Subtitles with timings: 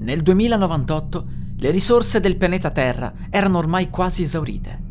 [0.00, 1.26] Nel 2098
[1.56, 4.86] le risorse del pianeta Terra erano ormai quasi esaurite.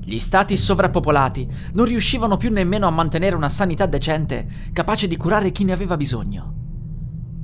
[0.00, 5.52] Gli stati sovrappopolati non riuscivano più nemmeno a mantenere una sanità decente capace di curare
[5.52, 6.54] chi ne aveva bisogno.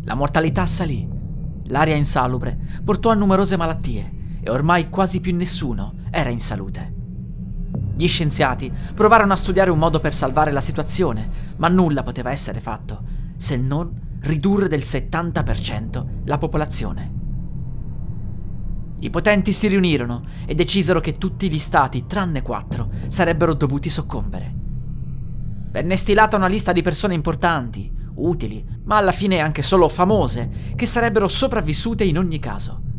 [0.05, 1.09] La mortalità salì,
[1.67, 6.95] l'aria insalubre portò a numerose malattie e ormai quasi più nessuno era in salute.
[7.95, 12.61] Gli scienziati provarono a studiare un modo per salvare la situazione, ma nulla poteva essere
[12.61, 13.03] fatto
[13.37, 17.21] se non ridurre del 70% la popolazione.
[19.01, 24.55] I potenti si riunirono e decisero che tutti gli stati, tranne quattro, sarebbero dovuti soccombere.
[25.71, 30.87] Venne stilata una lista di persone importanti, utili, ma alla fine anche solo famose, che
[30.87, 32.91] sarebbero sopravvissute in ogni caso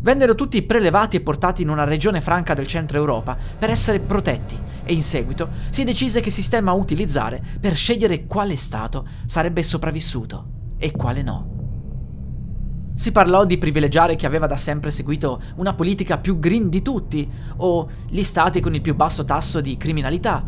[0.00, 4.58] vennero tutti prelevati e portati in una regione franca del centro Europa per essere protetti
[4.84, 10.46] e in seguito si decise che sistema utilizzare per scegliere quale Stato sarebbe sopravvissuto
[10.78, 11.50] e quale no.
[12.94, 17.28] Si parlò di privilegiare chi aveva da sempre seguito una politica più green di tutti
[17.56, 20.44] o gli stati con il più basso tasso di criminalità,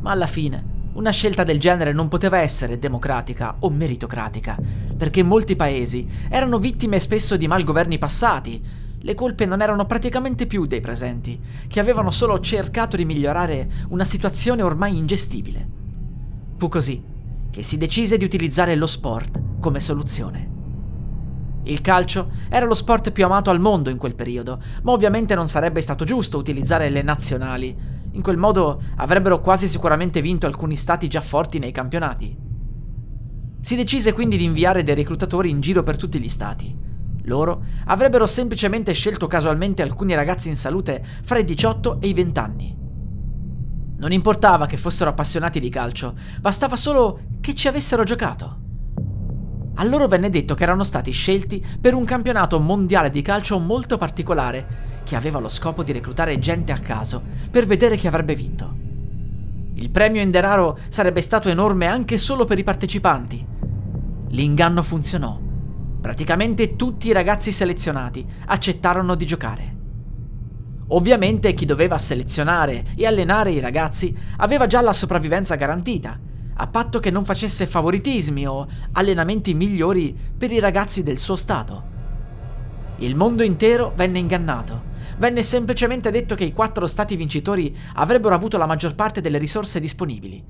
[0.00, 4.58] ma alla fine una scelta del genere non poteva essere democratica o meritocratica,
[4.96, 8.62] perché molti paesi erano vittime spesso di malgoverni passati,
[9.04, 14.04] le colpe non erano praticamente più dei presenti, che avevano solo cercato di migliorare una
[14.04, 15.68] situazione ormai ingestibile.
[16.56, 17.02] Fu così
[17.50, 20.50] che si decise di utilizzare lo sport come soluzione.
[21.64, 25.48] Il calcio era lo sport più amato al mondo in quel periodo, ma ovviamente non
[25.48, 27.76] sarebbe stato giusto utilizzare le nazionali.
[28.12, 32.36] In quel modo avrebbero quasi sicuramente vinto alcuni stati già forti nei campionati.
[33.60, 36.76] Si decise quindi di inviare dei reclutatori in giro per tutti gli stati.
[37.24, 42.38] Loro avrebbero semplicemente scelto casualmente alcuni ragazzi in salute fra i 18 e i 20
[42.40, 42.76] anni.
[43.98, 48.58] Non importava che fossero appassionati di calcio, bastava solo che ci avessero giocato.
[49.76, 53.96] A loro venne detto che erano stati scelti per un campionato mondiale di calcio molto
[53.96, 54.66] particolare,
[55.04, 58.76] che aveva lo scopo di reclutare gente a caso per vedere chi avrebbe vinto.
[59.74, 63.46] Il premio in denaro sarebbe stato enorme anche solo per i partecipanti.
[64.28, 65.42] L'inganno funzionò
[66.02, 69.76] Praticamente tutti i ragazzi selezionati accettarono di giocare.
[70.88, 76.18] Ovviamente chi doveva selezionare e allenare i ragazzi aveva già la sopravvivenza garantita,
[76.54, 81.84] a patto che non facesse favoritismi o allenamenti migliori per i ragazzi del suo stato.
[82.96, 84.90] Il mondo intero venne ingannato.
[85.18, 89.80] Venne semplicemente detto che i quattro stati vincitori avrebbero avuto la maggior parte delle risorse
[89.80, 90.44] disponibili.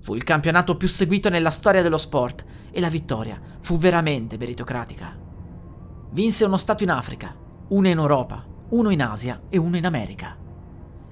[0.00, 5.16] Fu il campionato più seguito nella storia dello sport e la vittoria fu veramente meritocratica.
[6.10, 7.34] Vinse uno Stato in Africa,
[7.68, 10.36] uno in Europa, uno in Asia e uno in America.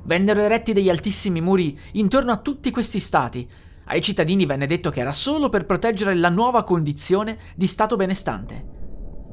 [0.02, 3.48] Vennero eretti degli altissimi muri intorno a tutti questi stati.
[3.84, 8.66] Ai cittadini venne detto che era solo per proteggere la nuova condizione di stato benestante.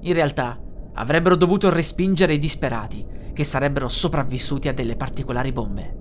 [0.02, 0.62] In realtà
[0.94, 3.06] avrebbero dovuto respingere i disperati,
[3.38, 5.96] che sarebbero sopravvissuti a delle particolari bombe.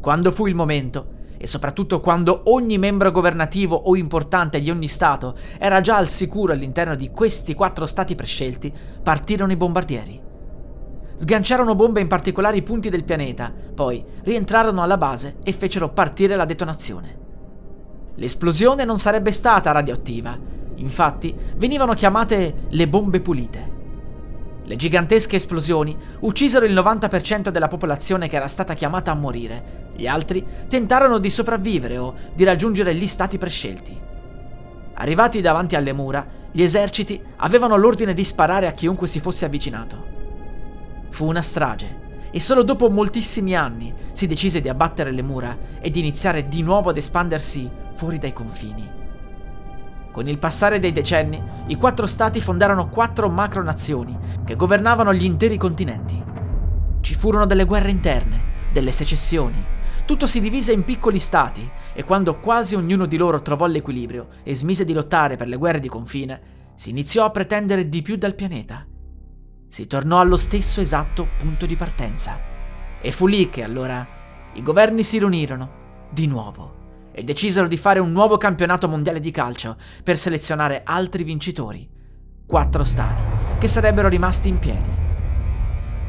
[0.00, 5.36] Quando fu il momento, e soprattutto quando ogni membro governativo o importante di ogni Stato
[5.60, 10.20] era già al sicuro all'interno di questi quattro Stati prescelti, partirono i bombardieri.
[11.14, 16.46] Sganciarono bombe in particolari punti del pianeta, poi rientrarono alla base e fecero partire la
[16.46, 17.18] detonazione.
[18.16, 20.36] L'esplosione non sarebbe stata radioattiva,
[20.74, 23.73] infatti venivano chiamate le bombe pulite.
[24.66, 29.90] Le gigantesche esplosioni uccisero il 90% della popolazione che era stata chiamata a morire.
[29.94, 34.00] Gli altri tentarono di sopravvivere o di raggiungere gli stati prescelti.
[34.94, 40.12] Arrivati davanti alle mura, gli eserciti avevano l'ordine di sparare a chiunque si fosse avvicinato.
[41.10, 45.90] Fu una strage e solo dopo moltissimi anni si decise di abbattere le mura e
[45.90, 49.02] di iniziare di nuovo ad espandersi fuori dai confini.
[50.14, 55.56] Con il passare dei decenni, i quattro stati fondarono quattro macronazioni che governavano gli interi
[55.56, 56.22] continenti.
[57.00, 59.60] Ci furono delle guerre interne, delle secessioni.
[60.04, 64.54] Tutto si divise in piccoli stati e quando quasi ognuno di loro trovò l'equilibrio e
[64.54, 66.40] smise di lottare per le guerre di confine,
[66.76, 68.86] si iniziò a pretendere di più dal pianeta.
[69.66, 72.38] Si tornò allo stesso esatto punto di partenza.
[73.00, 74.06] E fu lì che allora
[74.52, 75.82] i governi si riunirono
[76.12, 76.73] di nuovo
[77.14, 81.88] e decisero di fare un nuovo campionato mondiale di calcio per selezionare altri vincitori.
[82.44, 83.22] Quattro stati,
[83.58, 84.90] che sarebbero rimasti in piedi.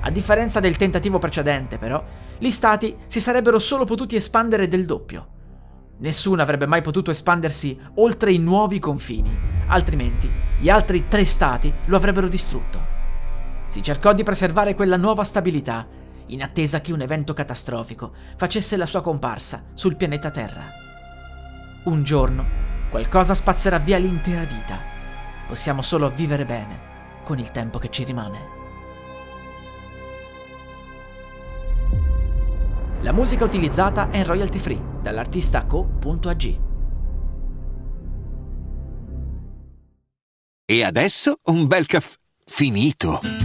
[0.02, 2.04] A differenza del tentativo precedente, però,
[2.38, 5.28] gli stati si sarebbero solo potuti espandere del doppio.
[5.98, 9.36] Nessuno avrebbe mai potuto espandersi oltre i nuovi confini,
[9.68, 10.30] altrimenti
[10.60, 12.94] gli altri tre stati lo avrebbero distrutto.
[13.66, 15.88] Si cercò di preservare quella nuova stabilità,
[16.28, 20.85] in attesa che un evento catastrofico facesse la sua comparsa sul pianeta Terra.
[21.86, 22.46] Un giorno
[22.90, 24.80] qualcosa spazzerà via l'intera vita.
[25.48, 26.94] Possiamo solo vivere bene
[27.24, 28.64] con il tempo che ci rimane.
[33.02, 36.60] La musica utilizzata è in royalty free dall'artista co.ag.
[40.66, 43.45] E adesso un bel caffè finito.